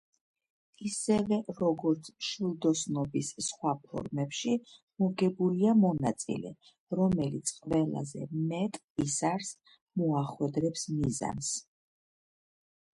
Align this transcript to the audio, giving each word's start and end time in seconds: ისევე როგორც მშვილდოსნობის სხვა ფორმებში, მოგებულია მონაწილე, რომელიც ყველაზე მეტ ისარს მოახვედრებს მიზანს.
ისევე 0.89 1.37
როგორც 1.57 2.07
მშვილდოსნობის 2.13 3.29
სხვა 3.47 3.73
ფორმებში, 3.83 4.53
მოგებულია 5.03 5.75
მონაწილე, 5.83 6.53
რომელიც 7.01 7.53
ყველაზე 7.67 8.25
მეტ 8.55 8.81
ისარს 9.07 9.53
მოახვედრებს 10.05 10.89
მიზანს. 10.97 11.53